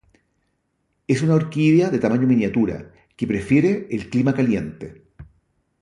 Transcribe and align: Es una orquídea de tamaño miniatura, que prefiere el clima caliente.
Es 1.07 1.21
una 1.21 1.35
orquídea 1.35 1.91
de 1.91 1.99
tamaño 1.99 2.25
miniatura, 2.25 2.91
que 3.15 3.27
prefiere 3.27 3.87
el 3.91 4.09
clima 4.09 4.33
caliente. 4.33 5.03